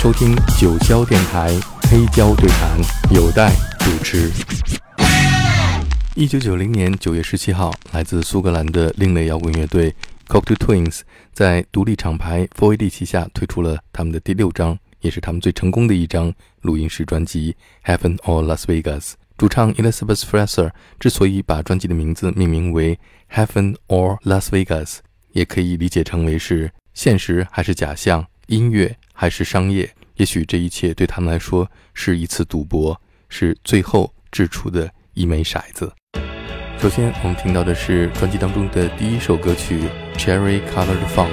[0.00, 1.50] 收听九霄电台
[1.82, 2.80] 黑胶对谈，
[3.14, 4.32] 有待主持。
[6.16, 9.94] 一九九零年九月十七号，来自苏格兰的另类摇滚乐队
[10.26, 11.00] Cocteau Twins
[11.34, 16.32] 在独立厂牌 f o r d 旗下推出了他们的第六张，也是他们最成功的一张
[16.62, 17.54] 录音室专辑
[17.94, 19.00] 《Heaven or Las Vegas》。
[19.36, 22.96] 主唱 Elizabeth Fraser 之所以把专辑的名字命名为
[23.30, 24.86] 《Heaven or Las Vegas》，
[25.32, 28.24] 也可以理解成为是现实还是假象。
[28.46, 29.86] 音乐还是商业？
[30.14, 35.92] 也许这一切对他们来说是一次赌博，是最后掷出的一枚骰子。
[36.78, 39.82] 首先，我们听到的是专辑当中的第一首歌曲
[40.18, 41.28] 《Cherry Colored Funk》。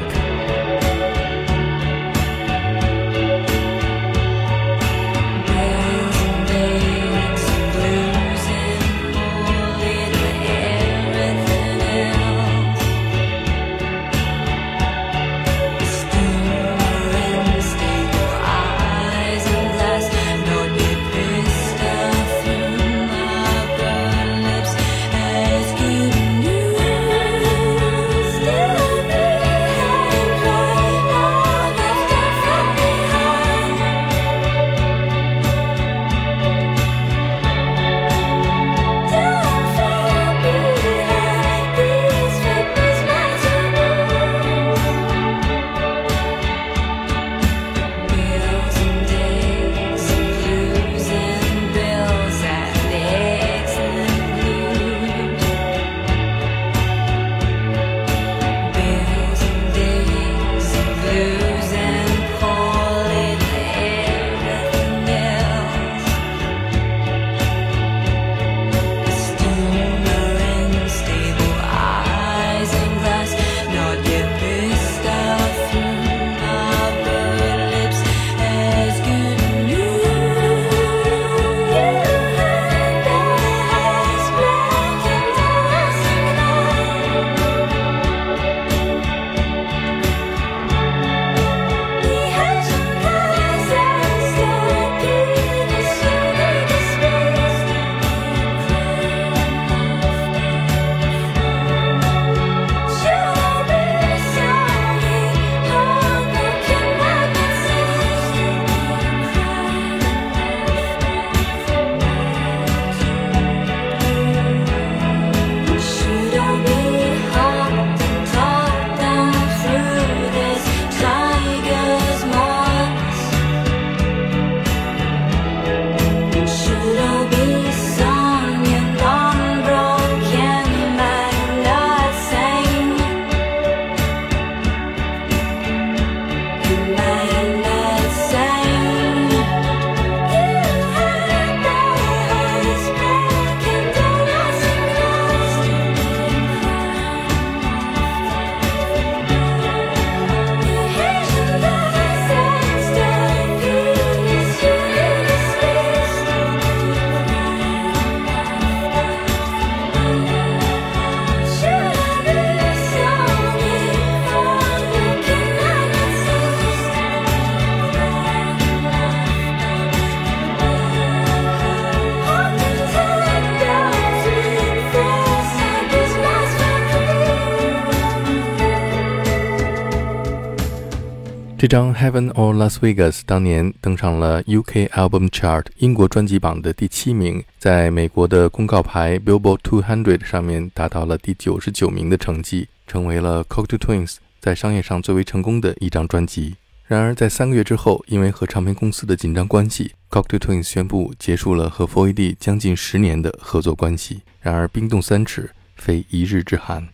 [181.97, 196.57] Heaven or Las Vegas》当年登上了 UK Album Chart 英国专辑榜的第七名，在美国的公告牌 Billboard 200上面达到了第九十九名的成绩，成为了 Cocteau Twins 在商业上最为成功的一张专辑。
[196.85, 204.21] 然而，在三个月之后，因为和唱片公司的紧张关系，Cocteau Twins 宣布结束了和 f o e d 将近十年的合作关系。
[204.39, 206.89] 然而，冰冻三尺，非一日之寒。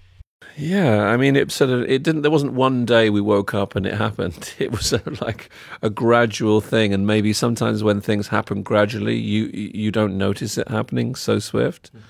[0.56, 2.22] Yeah, I mean, it sort of it didn't.
[2.22, 4.54] There wasn't one day we woke up and it happened.
[4.60, 5.50] It was a, like
[5.82, 10.68] a gradual thing, and maybe sometimes when things happen gradually, you you don't notice it
[10.68, 11.92] happening so swift.
[11.92, 12.06] Mm-hmm.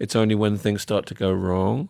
[0.00, 1.88] It's only when things start to go wrong,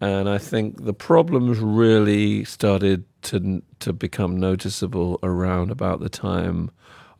[0.00, 6.70] and I think the problems really started to to become noticeable around about the time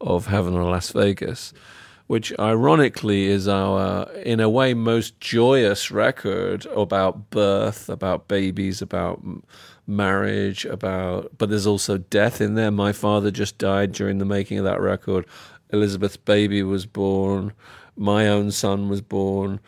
[0.01, 1.53] of Heaven or Las Vegas
[2.07, 9.21] which ironically is our, in a way, most joyous record about birth, about babies, about
[9.87, 12.71] marriage, about, but there's also death in there.
[12.71, 15.27] My father just died during the making of that record.
[15.71, 17.53] Elizabeth's baby was born.
[17.97, 19.59] My own son was born.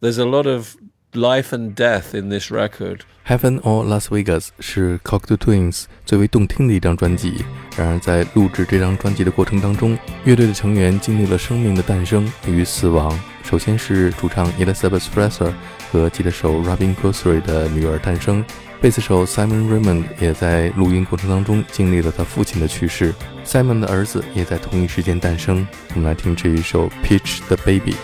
[0.00, 0.76] There's a lot of
[1.14, 7.42] life and death in this record, Heaven or Las Vegas 是 Cocteau Twins 最为动听的一张专辑。
[7.74, 13.18] 然而，在录制这张专辑的过程当中，乐队的成员经历了生命的诞生与死亡。
[13.42, 15.54] 首先是主唱 Elizabeth Fraser
[15.90, 18.44] 和吉他手 Robin Guthrie 的女儿诞生，
[18.78, 23.14] 贝斯手 Simon Raymond 也在录音过程当中经历了他父亲的去世。
[23.46, 25.66] Simon 的儿子也在同一时间诞生。
[25.94, 27.94] 我们来听这一首 Peach the Baby。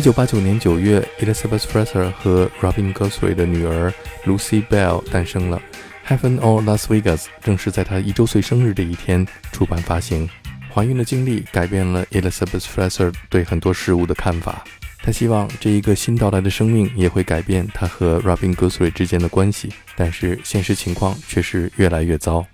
[0.00, 3.92] 一九八九年九月，Elizabeth Fraser 和 Robin Guthrie 的女儿
[4.24, 5.60] Lucy Belle 诞生了。
[6.08, 10.26] 《Heaven or Las Vegas》正是在她一周岁生日这一天出版发行。
[10.72, 14.64] 怀孕的经历改变了 Elizabeth Fraser 对很多事物的看法。
[15.02, 22.46] 她希望这一个新到来的生命也会改变她和 Robin Guthrie 之间的关系，但是现实情况却是越来越糟。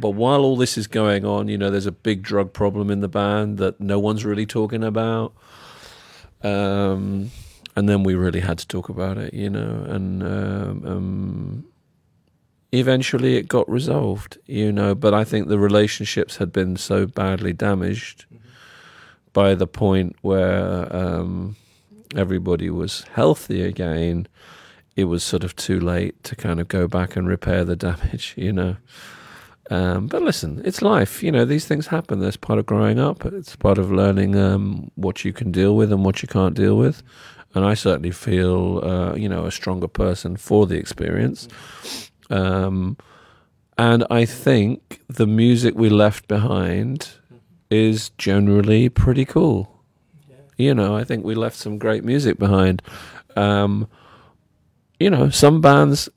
[0.00, 3.00] But while all this is going on, you know, there's a big drug problem in
[3.00, 5.32] the band that no one's really talking about.
[6.44, 7.30] Um,
[7.76, 11.64] and then we really had to talk about it, you know, and um, um,
[12.72, 14.94] eventually it got resolved, you know.
[14.94, 18.46] But I think the relationships had been so badly damaged mm-hmm.
[19.32, 21.56] by the point where um,
[22.14, 24.28] everybody was healthy again.
[24.94, 28.34] It was sort of too late to kind of go back and repair the damage,
[28.36, 28.76] you know.
[29.70, 31.22] Um, but listen, it's life.
[31.22, 32.20] You know, these things happen.
[32.20, 33.24] That's part of growing up.
[33.24, 36.76] It's part of learning um, what you can deal with and what you can't deal
[36.76, 37.02] with.
[37.54, 41.48] And I certainly feel, uh, you know, a stronger person for the experience.
[42.30, 42.96] Um,
[43.78, 47.10] and I think the music we left behind
[47.70, 49.70] is generally pretty cool.
[50.56, 52.82] You know, I think we left some great music behind.
[53.36, 53.88] Um,
[55.00, 56.08] you know, some bands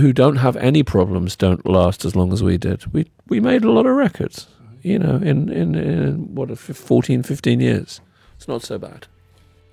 [0.00, 2.80] who don't have any problems don't last as long as we did.
[2.92, 4.46] We we made a lot of records,
[4.82, 8.00] you know, in in, in what 14, 15 years.
[8.38, 9.04] It's not so bad.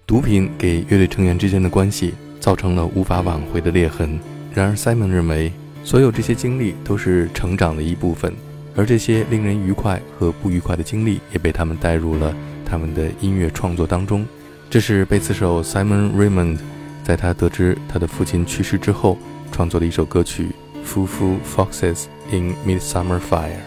[0.08, 4.20] 毒品给乐队成员之间的关系造成了无法挽回的裂痕。
[4.54, 5.52] 然而，Simon 认为，
[5.84, 8.34] 所有这些经历都是成长的一部分，
[8.76, 12.36] 而这些令人愉快和不愉快的经历也被他们带入了
[12.66, 14.26] 他们的音乐创作当中。
[14.70, 16.58] 这是贝斯手 Simon Raymond
[17.04, 19.18] 在他得知他的父亲去世之后。
[19.52, 20.50] 创作的一首歌曲
[20.88, 23.60] 《Frou-frou Foxes in Midsummer Fire》。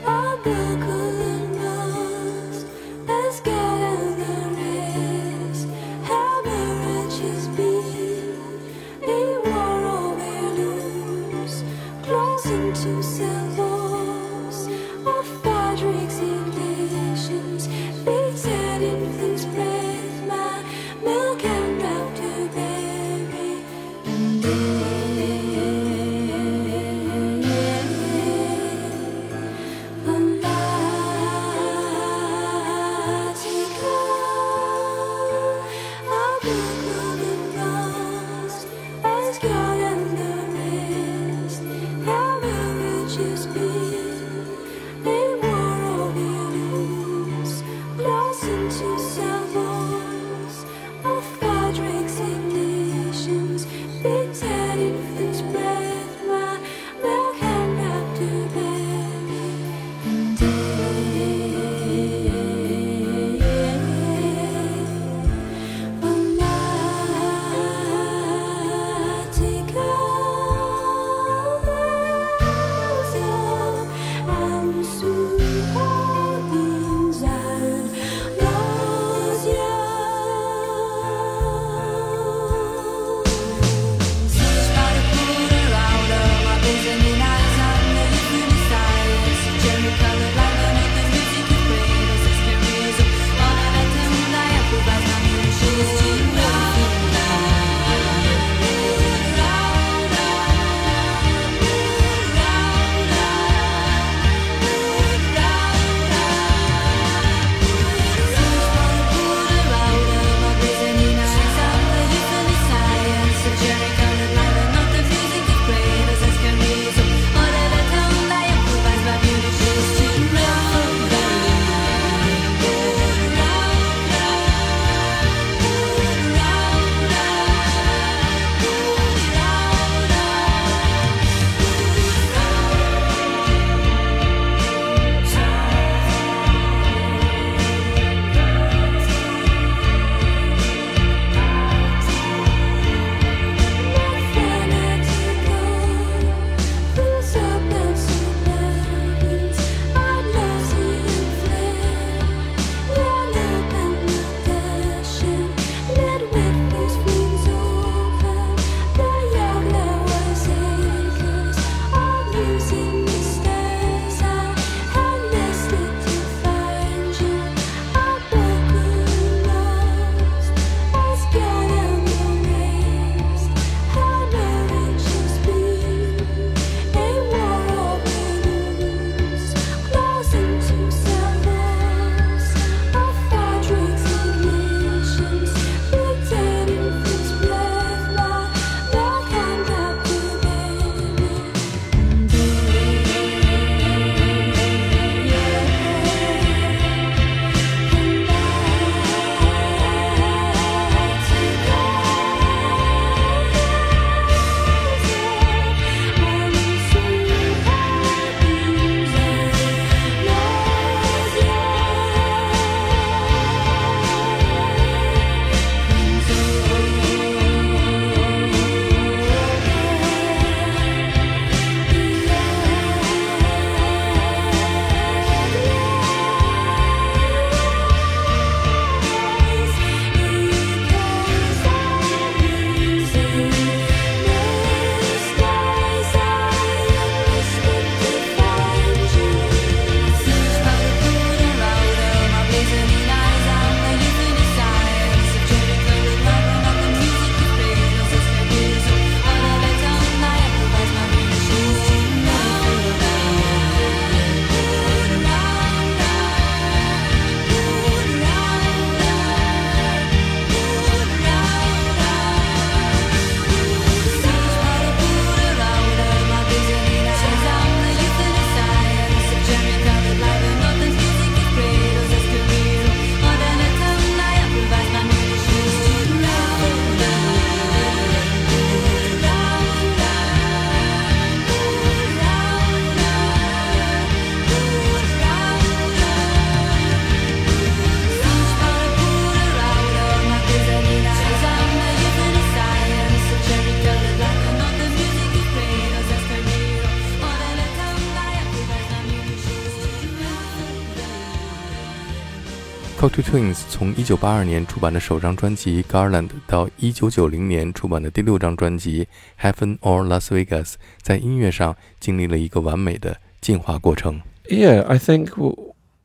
[303.03, 309.07] Cocteau Twins 从1982年出版的首张专辑《Garland》到1990年出版的第六张专辑《
[309.53, 314.21] Heaven or Las Vegas》，在音乐上经历了一个完美的进化过程。
[314.49, 315.29] Yeah, I think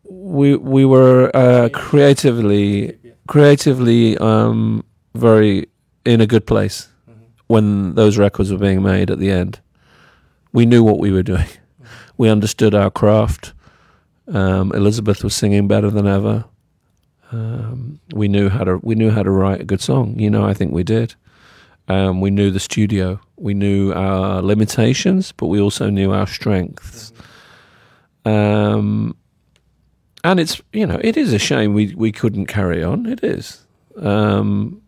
[0.04, 2.94] we we were uh, creatively
[3.26, 5.66] creatively um, very
[6.04, 6.84] in a good place
[7.48, 9.54] when those records were being made at the end.
[10.52, 11.48] We knew what we were doing.
[12.16, 13.52] We understood our craft.
[14.32, 16.44] Um, Elizabeth was singing better than ever.
[17.31, 20.17] Um, we knew how to we knew how to write a good song.
[20.19, 21.15] You know, I think we did.
[21.87, 23.19] Um, we knew the studio.
[23.37, 27.11] We knew our limitations, but we also knew our strengths.
[28.25, 29.15] Um,
[30.23, 33.05] and it's you know it is a shame we we couldn't carry on.
[33.05, 33.65] It is.
[33.97, 34.81] Um,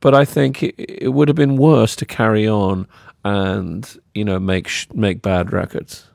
[0.00, 2.86] but I think it, it, would have been worse to carry on
[3.24, 6.08] and you know make make bad records.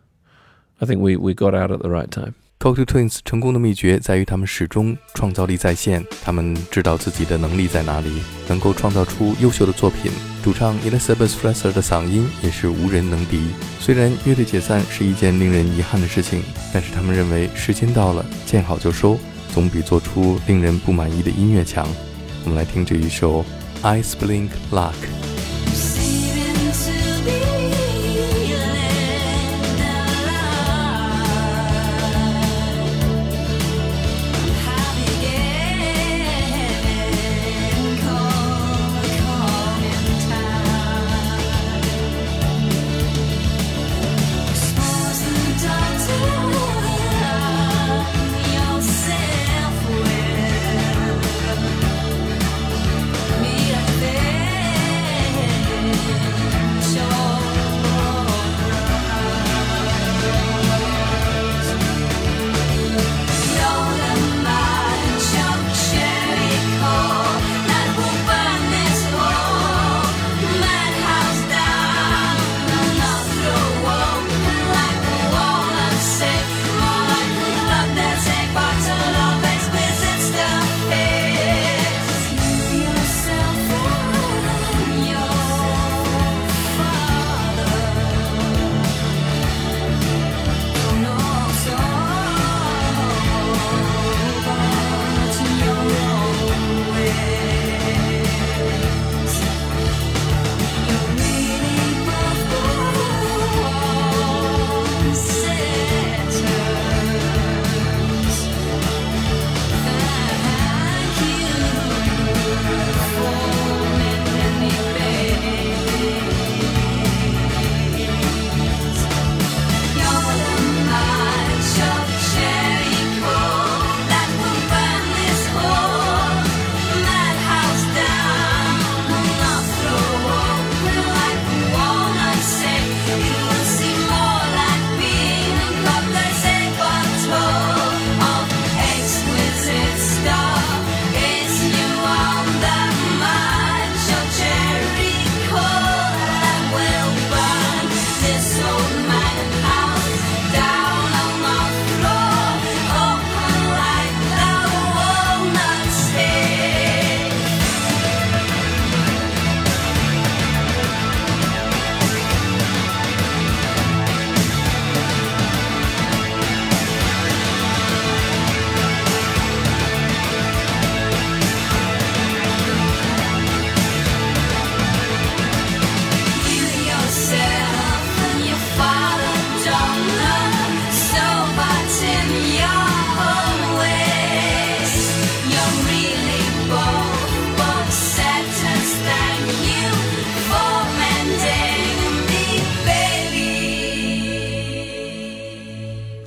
[0.81, 2.35] I think we we got out at the right time.
[2.65, 8.09] Go To Twins 成功的秘诀在于他们始终创造力在线，他们知道自己的能力在哪里，
[8.47, 10.11] 能够创造出优秀的作品。
[10.43, 13.39] 主唱 Elizabeth Fraser 的嗓音也是无人能敌。
[13.79, 16.41] 虽然乐队解散是一件令人遗憾的事情，
[16.73, 19.19] 但是他们认为时间到了，见好就收，
[19.53, 21.87] 总比做出令人不满意的音乐强。
[22.45, 23.45] 我们来听这一首
[23.83, 24.89] 《Ice Blink Luck》。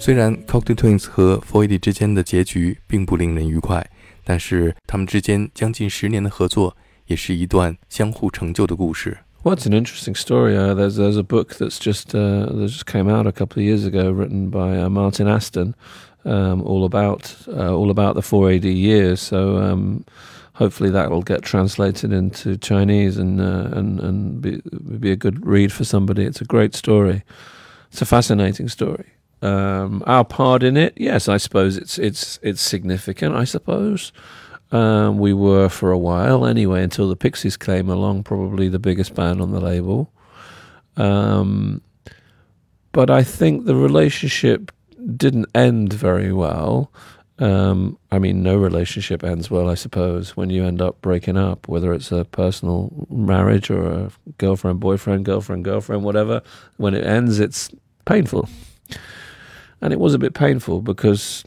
[0.09, 3.87] 虽然 Cocteau Twins 和 4AD 之间的结局并不令人愉快，
[4.25, 6.75] 但是他们之间将近十年的合作
[7.09, 9.19] 也是一段相互成就的故事。
[9.43, 10.57] Well, What's an interesting story.
[10.57, 13.67] Uh, there's there's a book that's just uh, that just came out a couple of
[13.67, 15.75] years ago, written by uh, Martin Aston,
[16.25, 19.21] um, all about all about the 4AD years.
[19.21, 20.07] So um,
[20.55, 24.63] hopefully that'll get translated into Chinese and and and be,
[24.99, 26.25] be a good read for somebody.
[26.25, 27.25] It's a great story.
[27.93, 29.05] It's a fascinating story.
[29.41, 33.37] Um, our part in it, yes, I suppose it's it's it's significant.
[33.37, 34.13] I suppose
[34.73, 39.15] um, we were for a while anyway until the Pixies came along, probably the biggest
[39.15, 40.11] band on the label.
[40.97, 41.81] Um,
[42.93, 44.73] but I think the relationship
[45.17, 46.91] didn't end very well.
[47.39, 51.69] Um, I mean, no relationship ends well, I suppose, when you end up breaking up,
[51.69, 56.43] whether it's a personal marriage or a girlfriend, boyfriend, girlfriend, girlfriend, whatever.
[56.79, 57.71] When it ends, it's
[58.07, 58.49] painful.
[59.81, 61.45] And it was a bit painful because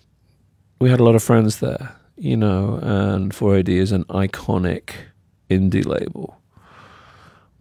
[0.79, 4.91] we had a lot of friends there, you know, and 4AD is an iconic
[5.49, 6.41] indie label.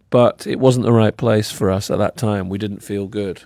[0.09, 2.49] But it wasn't the right place for us at that time.
[2.49, 3.43] We didn't feel good.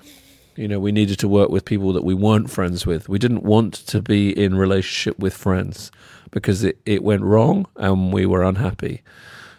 [0.56, 3.10] You know, we needed to work with people that we weren't friends with.
[3.10, 5.92] We didn't want to be in relationship with friends
[6.32, 9.02] because it, it went wrong and we were unhappy.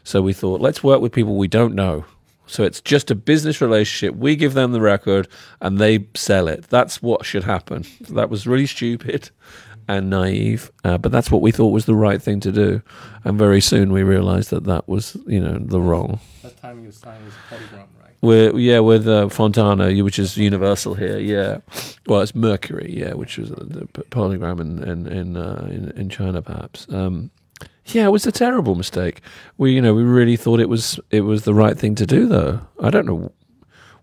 [0.04, 2.06] So we thought, let's work with people we don't know.
[2.46, 4.14] So it's just a business relationship.
[4.16, 5.28] We give them the record
[5.60, 6.64] and they sell it.
[6.68, 7.84] That's what should happen.
[8.08, 9.30] That was really stupid
[9.88, 12.82] and naive, uh, but that's what we thought was the right thing to do.
[13.24, 16.20] And very soon we realized that that was, you know, the wrong.
[16.42, 18.14] That time you signed with Polygram, right?
[18.20, 21.18] We're, yeah, with uh, Fontana, which is Universal here.
[21.18, 21.58] Yeah,
[22.06, 26.42] well, it's Mercury, yeah, which was the Polygram in in in, uh, in, in China,
[26.42, 26.86] perhaps.
[26.92, 27.30] Um,
[27.86, 29.20] yeah, it was a terrible mistake.
[29.58, 32.26] We, you know, we really thought it was it was the right thing to do,
[32.26, 32.60] though.
[32.80, 33.32] I don't know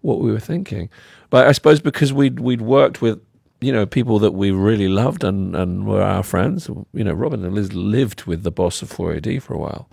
[0.02, 0.90] what we were thinking,
[1.30, 3.20] but I suppose because we'd we'd worked with
[3.64, 6.68] you know, people that we really loved and, and were our friends.
[6.68, 9.88] You know, Robin and Liz lived with the boss of 4AD for a while.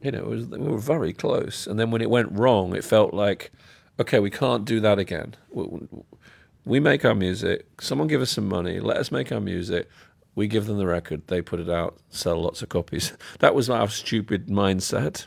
[0.00, 1.66] You know, was, we were very close.
[1.66, 3.52] And then when it went wrong, it felt like,
[4.00, 5.36] okay, we can't do that again.
[5.50, 5.66] We,
[6.64, 7.66] we make our music.
[7.82, 8.80] Someone give us some money.
[8.80, 9.86] Let us make our music.
[10.34, 11.22] We give them the record.
[11.26, 11.94] They put it out.
[12.10, 13.12] Sell lots of copies.
[13.40, 15.24] That was our stupid mindset.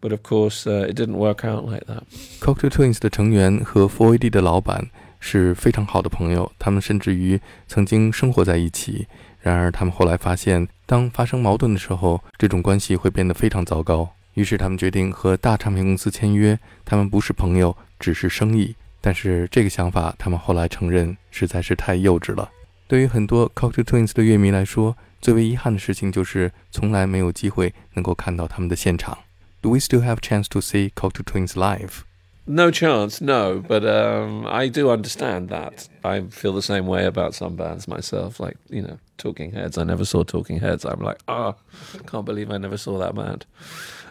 [0.00, 2.02] But of course it didn't work out like that.
[2.40, 9.06] Cocteau Twins 的成员和 Four AD 的老板是非常好的朋友，他们甚至于曾经生活在一起。
[9.40, 14.08] 然而，他们后来发现，当发生矛盾的时候，这种关系会变得非常糟糕。
[14.34, 16.58] 于是，他们决定和大唱片公司签约。
[16.84, 18.74] 他们不是朋友，只是生意。
[19.00, 22.48] 但是，这个想法他们后来承认实在是太幼稚了。
[22.92, 29.16] 对于很多 Cocteau Twins 的乐迷来说，最为遗憾的事情就是从来没有机会能够看到他们的现场。
[29.62, 32.02] Do we still have chance to see Cocteau Twins live?
[32.44, 33.62] No chance, no.
[33.66, 35.86] But um, I do understand that.
[36.02, 38.38] I feel the same way about some bands myself.
[38.38, 39.78] Like you know, Talking Heads.
[39.78, 40.84] I never saw Talking Heads.
[40.84, 43.46] I'm like, ah, oh, can't believe I never saw that band.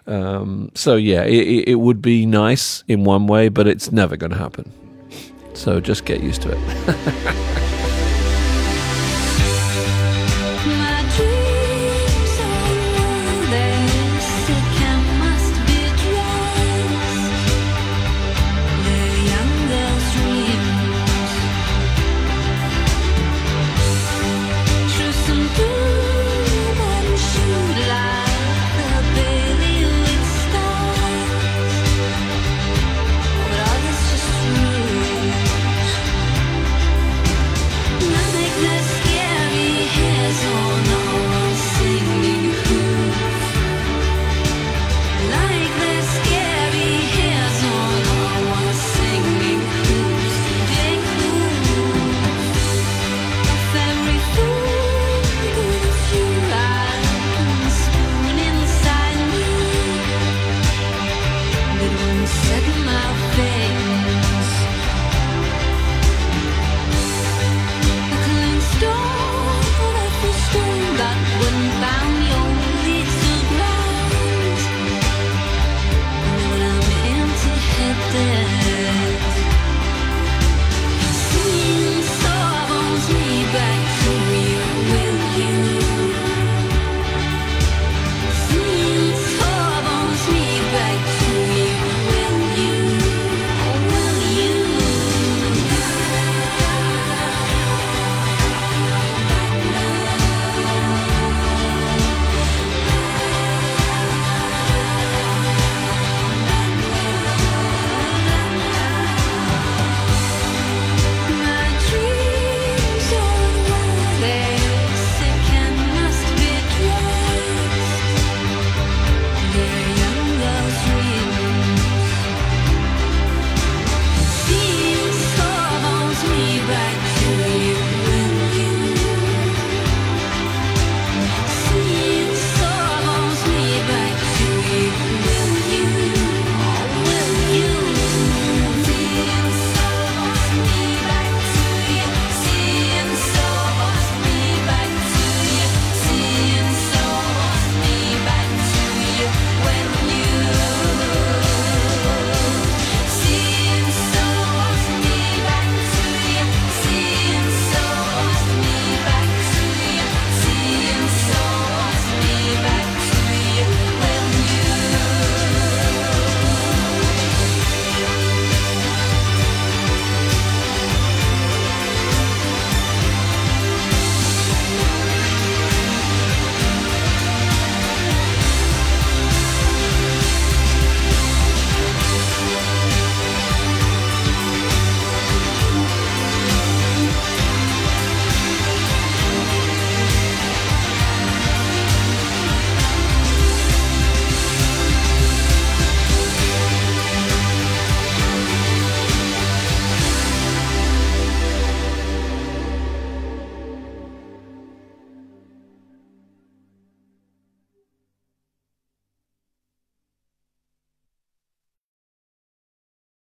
[0.07, 4.31] Um, so yeah, it, it would be nice in one way, but it's never going
[4.31, 4.71] to happen.
[5.53, 7.67] So just get used to it.